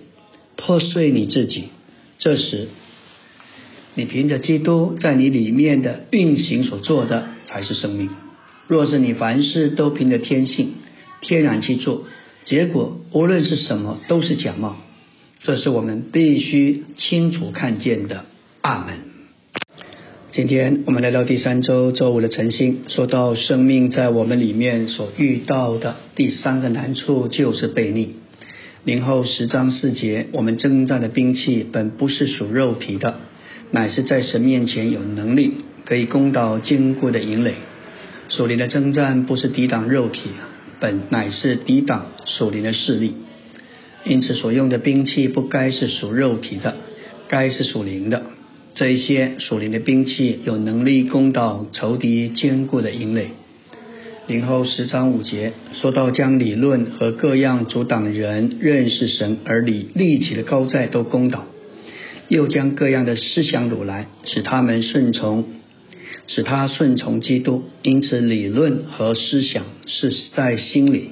[0.57, 1.67] 破碎你自己，
[2.19, 2.69] 这时，
[4.01, 8.09] 你凭着基督在你里面的运行所做的才是生命。
[8.67, 10.73] 若是你凡事都凭着天性、
[11.21, 12.05] 天然去做，
[12.47, 14.79] 结果无论是什么都是假冒。
[15.41, 18.25] 这是我们必须清楚看见的。
[18.63, 19.01] 阿门。
[20.33, 28.17] 今天我们来到第三周周五的晨星，说到生命在我们里面所遇到的第三个难处就是悖逆。
[28.83, 33.21] 明后十章四节，我们征战的兵器本不是属肉体的，
[33.71, 35.53] 乃是在神面前有能力，
[35.85, 37.55] 可以攻倒坚固的营垒。
[38.29, 40.31] 属灵的征战不是抵挡肉体，
[40.79, 43.15] 本乃是抵挡属灵的势力。
[44.05, 46.77] 因此，所用的兵器不该是属肉体的，
[47.29, 48.23] 该是属灵的。
[48.75, 53.31] 这一些属灵的兵器有能力攻倒仇敌坚固的营垒。
[54.27, 61.47] 零后十章五节说到将理论和各样阻挡人认识神而立立起的高寨都攻倒，
[62.31, 65.45] 又将各样的思想掳来，使他们顺从，
[66.29, 67.65] 使他顺从基督。
[67.83, 71.11] 因此，理论和思想是在心里，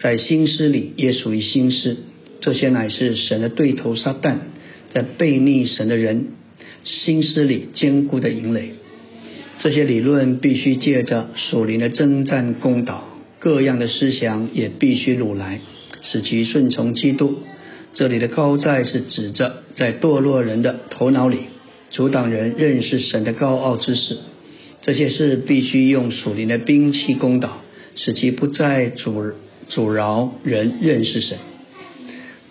[0.00, 1.98] 在心思里也属于心思。
[2.40, 4.36] 这些乃是神的对头撒旦
[4.92, 6.28] 在背逆神的人
[6.84, 8.70] 心思里坚固的营垒。
[9.58, 13.04] 这些理论必须借着属灵的征战攻倒，
[13.38, 15.60] 各样的思想也必须掳来，
[16.02, 17.40] 使其顺从基督。
[17.96, 21.38] 这里的高在是指着在堕落人的头脑里
[21.90, 24.18] 阻挡人认识神的高傲之事。
[24.82, 27.62] 这些事必须用属灵的兵器攻倒，
[27.94, 29.32] 使其不再阻
[29.68, 31.38] 阻挠人认识神。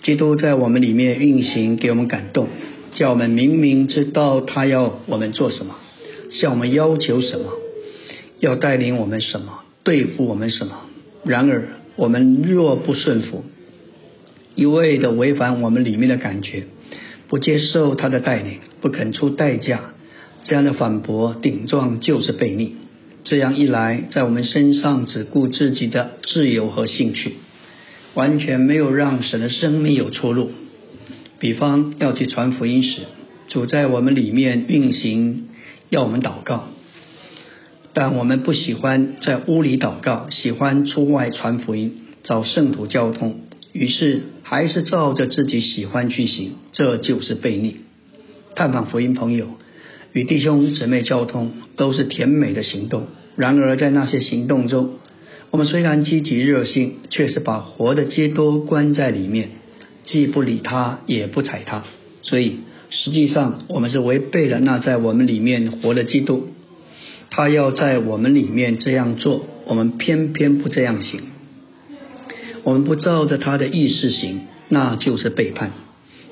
[0.02, 2.48] 基督在我们里面运行，给我们感动，
[2.96, 5.76] 叫我们明明知道他要我们做什么，
[6.32, 7.52] 向我们要求什么，
[8.40, 10.76] 要带领我们什么，对付我们什么。
[11.24, 13.44] 然而，我们若不顺服，
[14.56, 16.64] 一味的违反我们里面的感觉，
[17.28, 19.94] 不接受他的带领，不肯出代价，
[20.42, 22.76] 这样的反驳顶撞就是悖逆。
[23.24, 27.34] 这样一来，在我们身上只顾自己的自由和兴趣。
[28.14, 30.52] 完全没有让神的生命有出路。
[31.38, 33.02] 比方要去传福音时，
[33.50, 35.50] 主在我们里面运行，
[35.90, 36.70] 要我们祷告，
[37.92, 43.42] 但我们不喜欢在屋里祷告，喜欢出外传福音，找圣徒交通，
[43.74, 47.78] 于是还是照着自己喜欢去行，这就是悖逆。
[48.56, 49.48] 探访福音朋友，
[50.14, 53.08] 与弟兄姊妹交通，都是甜美的行动。
[53.36, 54.92] 然而在那些行动中，
[55.50, 59.50] 我们虽然积极热心，却是把活的基督关在里面，
[60.04, 61.84] 既不理他，也不睬他。
[62.22, 62.60] 所以
[62.92, 66.50] 实际上我们是违背了那在我们里面活的基督。
[67.32, 71.20] 他要在我们里面这样做，我们偏偏不这样行。
[72.66, 75.72] 我们不照着他的意思行，那就是背叛。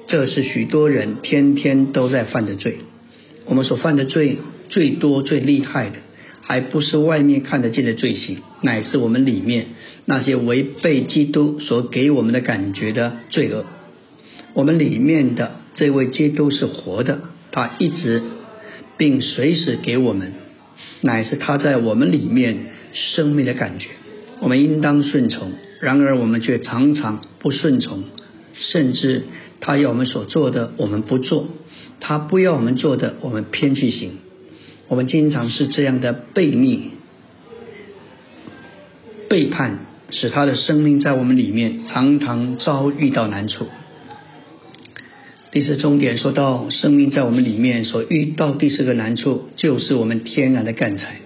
[0.08, 2.80] 这是许多人天天都在犯的罪。
[3.46, 5.96] 我们所犯的罪最多最厉害的。
[6.46, 9.68] 还不是外面看得见的罪行，乃是我们里面
[10.04, 13.64] 那些违背基督所给我们的感觉的罪恶。
[14.54, 17.22] 我们里面的这位基督是活的，
[17.54, 18.22] 他一直
[18.98, 20.34] 并随时给我们，
[21.00, 22.58] 乃是他在我们里面
[22.92, 23.88] 生命的感觉。
[24.40, 28.04] 我们应当顺从，然而我们却常常不顺从，
[28.54, 29.24] 甚至
[29.60, 31.48] 他要我们所做的我们不做，
[32.00, 34.20] 他不要我们做的我们偏去行。
[34.90, 36.92] 我们经常是这样的悖逆、
[39.30, 43.68] 背叛，使他的生命在我们里面常常遭遇到难处。
[45.52, 51.18] 第四重点说到，生命在我们里面所遇到第四个难处，就是我们天然的干柴。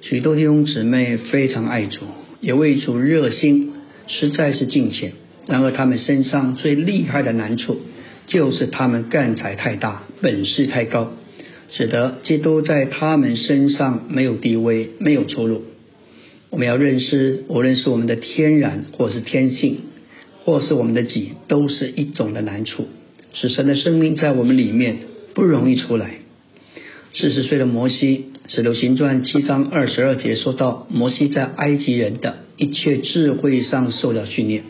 [0.00, 2.00] 许多弟兄姊妹非常爱主，
[2.40, 3.72] 也为主热心，
[4.06, 5.12] 实在是敬虔。
[5.46, 7.80] 然而他们身上最厉害的难处，
[8.26, 11.12] 就是他们干才太大，本事太高。
[11.70, 15.64] 使得基督在他们身上没有地位，没有出路。
[16.48, 19.80] 我们要认识，无论是我们的天然，或是天性，
[20.44, 22.88] 或是我们的己，都是一种的难处，
[23.34, 24.96] 使神的生命在我们里面
[25.34, 26.14] 不容易出来。
[27.12, 34.64] 四十岁的摩西，《使徒行传》七章二十二节说到，摩西在埃及人的一切智慧上受了训练，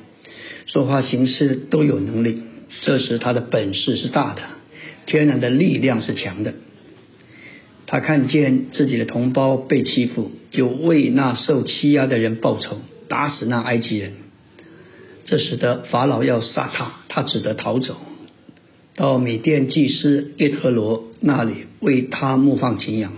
[0.67, 2.43] 说话行事都有能力。
[2.83, 4.43] 这时他的本事是大的，
[5.07, 6.55] 天然的力量是强的。
[7.87, 14.13] 他看见自己的同胞被欺负，就为那受欺压的人报仇，打死那埃及人。
[15.25, 17.97] 这使得法老要杀他，他只得逃走，
[18.95, 23.13] 到米甸祭司耶特罗那里为他牧放群羊。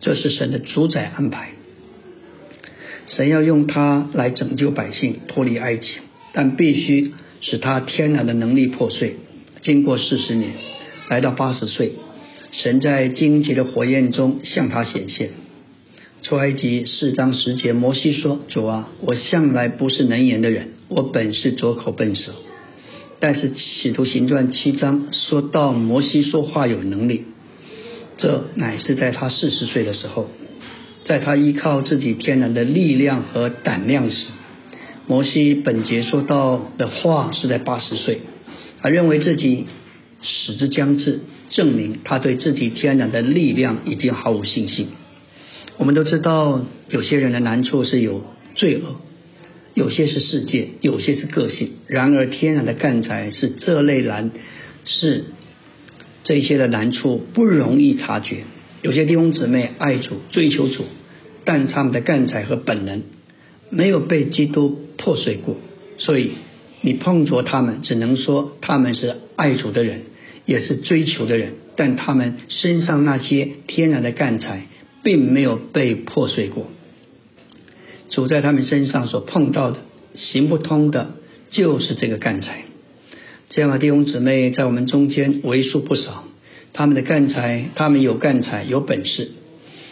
[0.00, 1.50] 这是神的主宰安排，
[3.08, 5.88] 神要用他来拯救百姓脱离埃及，
[6.32, 9.16] 但必须使他天然的能力破碎。
[9.62, 10.52] 经过四十年，
[11.08, 11.92] 来到八十岁，
[12.52, 15.30] 神在荆棘的火焰中向他显现。
[16.22, 22.32] 出埃及四章十节，摩西说：“主啊，我向来不是能言的人，我本是拙口笨舌。”
[23.20, 27.24] 但是使徒行传七章说到摩西说话有能力，
[28.16, 30.28] 这乃是在他四十岁的时候，
[31.04, 34.28] 在他依靠自己天然的力量和胆量时，
[35.06, 38.20] 摩西本节说到的话是在八十岁，
[38.80, 39.66] 他认为自己
[40.22, 41.20] 死之将至，
[41.50, 44.88] 证明他对自己天然的力量已经毫无信心。
[45.78, 48.24] 我们都知道，有些人的难处是有
[48.54, 48.96] 罪恶。
[49.74, 51.70] 有些是世界，有些是个性。
[51.86, 54.32] 然而，天然的干才是这类难，
[54.84, 55.26] 是
[56.24, 58.38] 这些的难处不容易察觉。
[58.82, 60.84] 有些弟兄姊妹爱主、追求主，
[61.44, 63.02] 但他们的干才和本能
[63.70, 65.56] 没有被基督破碎过，
[65.98, 66.30] 所以
[66.80, 70.02] 你碰着他们，只能说他们是爱主的人，
[70.46, 74.66] 也是追求的人，但他们身上那些天然的干才
[75.02, 76.68] 并没有被破碎过。
[78.10, 79.78] 主在他们身上所碰到的
[80.14, 81.14] 行不通的，
[81.50, 82.62] 就是这个干才。
[83.48, 86.27] 这样的弟兄姊妹在我们中间为数不少。
[86.78, 89.32] 他们的干才，他们有干才，有本事。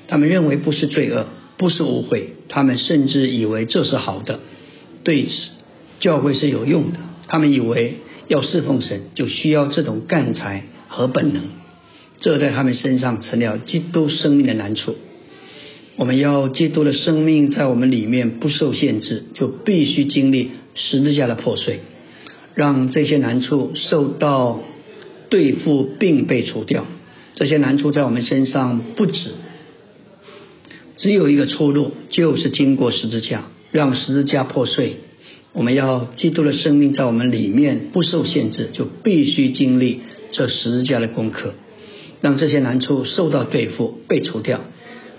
[0.07, 1.27] 他们认为不是罪恶，
[1.57, 2.35] 不是误会。
[2.49, 4.39] 他们甚至以为这是好的，
[5.03, 5.31] 对此
[5.99, 6.99] 教会是有用的。
[7.27, 7.95] 他们以为
[8.29, 11.43] 要侍奉神，就需要这种干才和本能。
[12.21, 14.95] 这在他们身上成了基督生命的难处。
[15.97, 21.81] 我们要基督的生命在我们里面不受限制，就必须经历十字架的破碎，
[22.55, 24.61] 让这些难处受到
[25.29, 26.87] 对付并被除掉。
[27.35, 29.31] 这些难处在我们身上不止，
[30.97, 34.97] 只有一个出路，就是经过十字架，让十字架破碎。
[35.53, 40.01] 我们要基督的生命在我们里面不受限制，就必须经历
[40.31, 41.55] 这十字架的功课，
[42.21, 44.61] 让这些难处受到对付被除掉。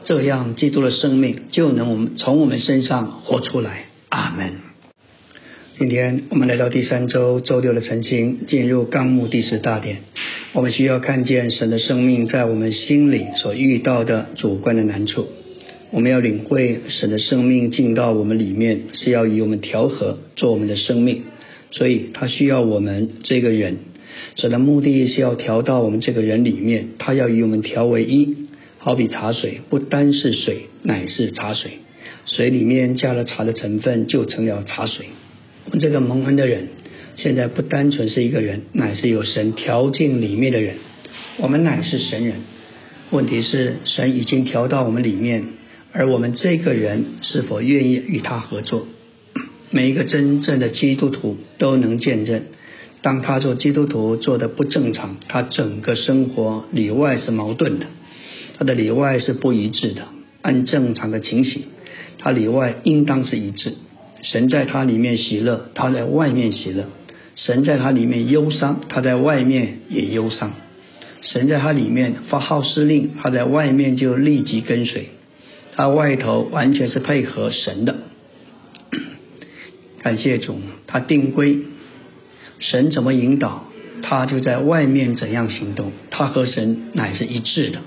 [0.03, 3.85] 这样，基督的生命就能我们从我们身上活出来。
[4.09, 4.66] 阿门。
[5.79, 9.97] 今天我们来到第三周周六的晨星，进入纲目第十大点。
[10.53, 15.27] 我们需要看见神的生命在我们心里所遇到的主观的难处。
[15.91, 21.21] 我们要领会神的生命进到我们里面，是要与我们调和，做我们的生命。
[21.69, 23.77] 所以，他需要我们这个人。
[24.35, 28.35] 神的目的是要调到我们这个人里面，他要与我们调为一。
[28.79, 31.69] 好比茶水，不单是水，乃是茶水。
[32.25, 35.05] 水里面加了茶的成分，就成了茶水。
[35.67, 36.69] 我们这个蒙恩的人，
[37.17, 40.77] 现在不单纯是一个人，乃是有神调进里面的人。
[41.39, 42.37] 我们乃是神人。
[43.11, 45.43] 问题是，神已经调到我们里面，
[45.91, 48.87] 而我们这个人是否愿意与他合作？
[49.69, 52.43] 每一个真正的基督徒都能见证，
[53.01, 57.87] 当他做基督徒做的不正常，他整个生活里外是矛盾的。
[58.57, 60.07] 他的里外是不一致的，
[60.41, 61.63] 按正常的情形，
[62.19, 63.73] 他里外应当是一致。
[64.21, 66.85] 神在他里面喜乐，他在外面喜乐；
[67.35, 70.51] 神在他里面忧伤，他在外面也忧伤；
[71.21, 75.09] 神在他里面发号施令，他在外面就立即跟随。
[75.75, 77.95] 他外头完全是配合神的。
[80.01, 81.59] 感谢主，他定规，
[82.59, 83.65] 神怎么引导，
[84.01, 85.91] 他就在外面怎样行动。
[86.09, 87.79] 他和神乃是一致的。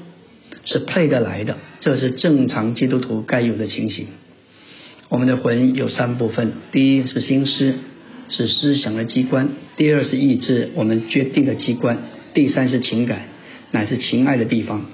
[0.62, 4.08] 是配得来的，这是正常基督徒该有的情形。
[5.10, 7.74] 我们的魂有三部分：第一是心思，
[8.28, 11.96] 是思想的机关；第二是意志，我们决定的机关；
[12.32, 13.22] 第三是情感，
[13.72, 14.86] 乃是情爱的地方。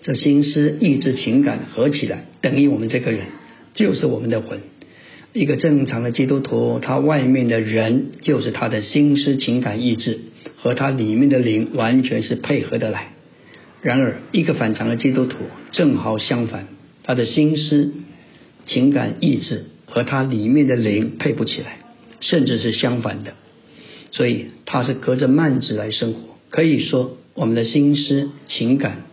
[0.00, 3.26] 这心思、意志、情感合起来，等于我们这个人，
[3.74, 4.60] 就是我们的魂。
[5.34, 10.20] 一个正常的基督徒，他外面的人就是他的心思、情感、意志，
[10.56, 13.08] 和他里面的灵完全是配合得来。
[13.82, 15.36] 然而，一个反常的基督徒
[15.70, 16.66] 正好相反，
[17.04, 17.92] 他的心思、
[18.66, 21.78] 情感、意志和他里面的灵配不起来，
[22.20, 23.34] 甚至是相反的。
[24.10, 26.20] 所以，他是隔着幔子来生活。
[26.50, 29.04] 可以说，我们的心思、情感、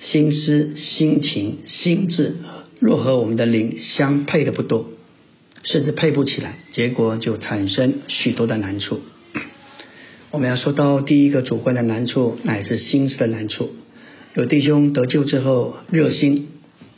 [0.00, 2.36] 心思、心情、心智，
[2.80, 4.90] 若和我们的灵相配的不多，
[5.62, 9.00] 甚至配不起来，结果就产生许多的难处。
[10.32, 13.70] 我们要说到第一个主观的难处，乃是心思的难处。
[14.34, 16.48] 有弟兄得救之后热心，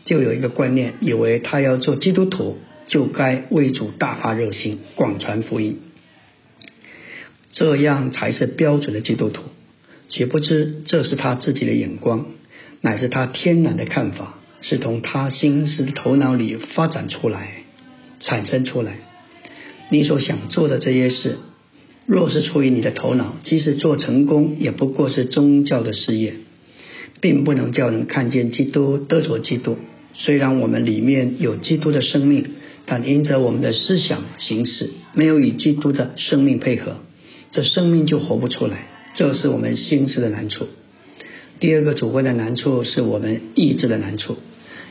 [0.07, 5.80] 就有一个观念，以为他要做基督徒，就该为主大发热心，广传福音，
[7.52, 9.42] 这样才是标准的基督徒。
[10.09, 12.26] 岂不知这是他自己的眼光，
[12.80, 17.64] 乃是他天然的看法，是从他心思头脑里发展出来、
[18.20, 18.98] 产生出来。
[19.90, 21.38] 你所想做的这些事，
[22.07, 26.34] 若是出于你的头脑，即使做成功，也不过是宗教的事业，
[27.20, 29.76] 并不能叫人看见基督得着基督。
[30.18, 32.44] 虽然我们里面有基督的生命，
[32.86, 36.96] 但因着我们的思想形式没有与基督的生命配合，
[37.50, 38.88] 这生命就活不出来。
[39.14, 40.66] 这是我们心思的难处。
[41.60, 44.36] 第二个主观的难处是我们意志的难处。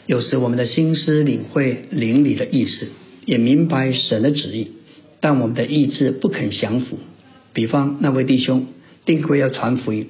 [0.07, 2.87] 有时我们的心思领会灵里的意思，
[3.25, 4.67] 也明白神的旨意，
[5.19, 6.99] 但我们的意志不肯降服。
[7.53, 8.67] 比方那位弟兄
[9.05, 10.07] 定规要传福音，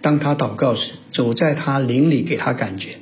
[0.00, 2.96] 当他祷告时，主在他灵里给他感觉，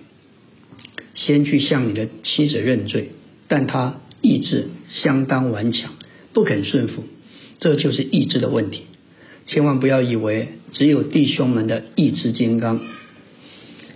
[1.15, 3.11] 先去向你的妻子认罪，
[3.49, 5.93] 但他意志相当顽强，
[6.33, 7.05] 不肯顺服，
[7.59, 8.85] 这就是意志的问题。
[9.47, 12.81] 千万不要以为只有弟兄们的意志金刚，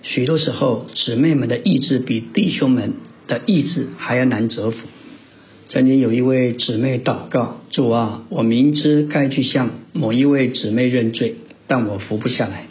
[0.02, 2.94] 许多时候姊妹们的意志比弟兄们
[3.28, 4.88] 的意志还要难折服。
[5.68, 11.36] 曾经有一位姊妹祷告：“主啊，我明知该去向某一位姊妹认罪，
[11.66, 12.66] 但我服不下来。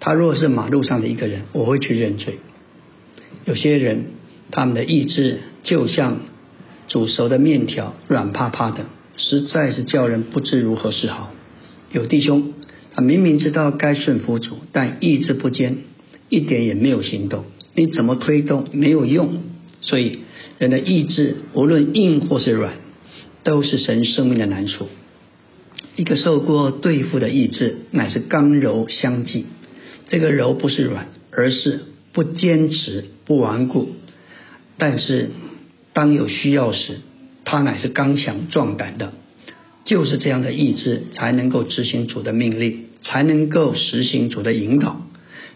[0.00, 2.38] 他若是马路上的一个人，我会去认罪。
[3.44, 4.06] 有些人
[4.50, 6.20] 他们的意志就像
[6.88, 8.84] 煮熟的面条，软趴趴的，
[9.16, 11.32] 实在是叫人不知如何是好。”
[11.92, 12.54] 有弟兄，
[12.92, 15.78] 他明明知道该顺服主，但意志不坚，
[16.28, 17.44] 一点也没有行动。
[17.74, 19.42] 你怎么推动没有用？
[19.80, 20.20] 所以
[20.58, 22.74] 人的意志无论硬或是软，
[23.42, 24.88] 都是神生命的难处。
[25.96, 29.46] 一个受过对付的意志，乃是刚柔相济。
[30.06, 31.80] 这个柔不是软，而是
[32.12, 33.90] 不坚持、不顽固。
[34.78, 35.30] 但是
[35.92, 37.00] 当有需要时，
[37.44, 39.12] 他乃是刚强壮胆的。
[39.84, 45.02] 就是这样的意志，才能够执行主的命令，才能够实行主的引导。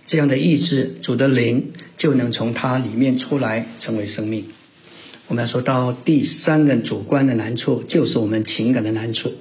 [0.04, 4.44] 这样的意志，主的灵就能从它里面出来，成为生命。
[5.28, 9.32] 我们要说到第三个主观的难处，就是我们情感的难处。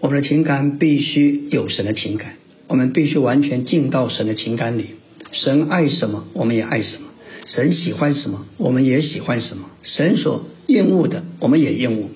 [0.00, 2.34] 我们的情感必须有神的情感，
[2.66, 4.86] 我们必须完全进到神的情感里。
[5.30, 7.09] 神爱什么，我们也爱什么；
[7.44, 12.10] 神喜欢什么，我们也喜欢什么；神所厌恶的，我们也厌恶。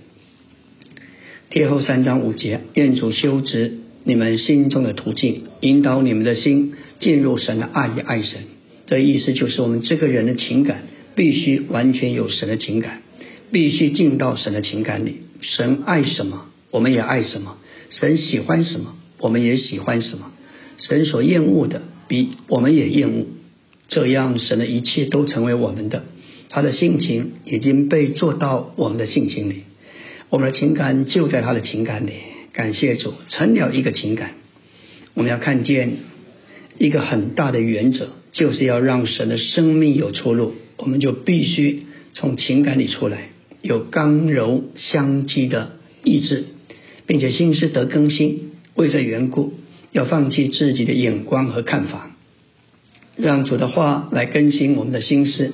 [1.51, 8.41] 贴后三章五节，愿主修直你们心中的途径，引导你们的心进入神的爱与爱神。
[8.87, 10.83] 这意思就是，我们这个人的情感
[11.15, 13.03] 必须完全有神的情感，
[13.51, 15.23] 必须进到神的情感里。
[15.41, 17.57] 神爱什么，我们也爱什么；
[17.91, 20.33] 神喜欢什么，我们也喜欢什么。
[20.77, 23.27] 神所厌恶的，比我们也厌恶。
[23.89, 26.05] 这样，神的一切都成为我们的，
[26.49, 29.65] 他的性情已经被做到我们的性情里。
[30.31, 32.13] 我们的情感就在他的情感里，
[32.53, 34.33] 感谢主成了一个情感。
[35.15, 35.93] 我们要看见
[36.79, 41.83] 一个很大的原则，就是要让神的生命有出路，我们就必须
[42.15, 43.29] 从情感里出来，
[43.63, 45.73] 有刚柔相济的
[46.03, 46.47] 意志，
[47.07, 48.51] 并且心思得更新。
[48.75, 49.53] 为这缘故，
[49.93, 52.14] 要放弃自己的眼光和看法，
[53.17, 55.53] 让主的话来更新我们的心思。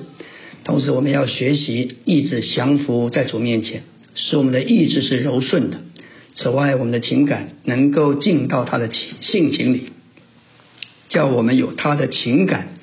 [0.63, 3.83] 同时，我们要学习意志降服在主面前。
[4.13, 5.77] 使我们的意志是柔顺的。
[6.35, 9.83] 此外，我们的情感能够进到他的情性情里，
[11.07, 12.75] 叫我们有他的情感，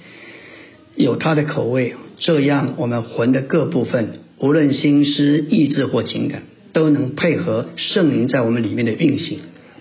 [0.96, 1.94] 有他的口味。
[2.18, 9.38] 这样，我们魂的各部分，无论心思、意志或情感，都能配合圣灵在我们里面的运行，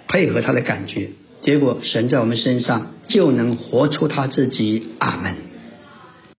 [0.08, 1.10] 配合他的感觉。
[1.42, 4.90] 结果，神在我们身上就能活出他自己。
[5.00, 5.36] 阿门。